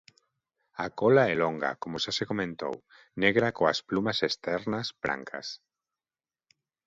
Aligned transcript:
A 0.85 0.87
cola 0.99 1.23
é 1.33 1.35
longa 1.43 1.71
como 1.81 1.97
xa 2.03 2.11
se 2.17 2.27
comentou, 2.31 2.75
negra 3.23 3.49
coas 3.57 3.79
plumas 3.89 4.19
externas 4.29 4.87
brancas. 5.03 5.47